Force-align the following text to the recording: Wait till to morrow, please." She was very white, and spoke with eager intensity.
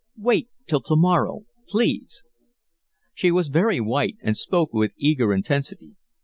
Wait 0.17 0.49
till 0.65 0.81
to 0.81 0.95
morrow, 0.95 1.45
please." 1.67 2.25
She 3.13 3.29
was 3.29 3.49
very 3.49 3.79
white, 3.79 4.17
and 4.23 4.35
spoke 4.35 4.73
with 4.73 4.95
eager 4.97 5.31
intensity. 5.31 5.95